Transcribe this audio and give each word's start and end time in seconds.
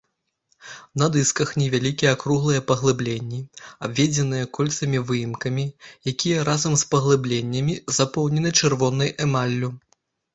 На 0.99 1.07
дысках 1.15 1.49
невялікія 1.61 2.13
круглыя 2.23 2.61
паглыбленні, 2.71 3.41
абведзеныя 3.87 4.47
кольцамі-выемкамі, 4.59 5.65
якія 6.13 6.47
разам 6.49 6.73
з 6.83 6.87
паглыбленнямі 6.95 7.75
запоўнены 7.99 8.55
чырвонай 8.63 9.13
эмаллю. 9.27 9.71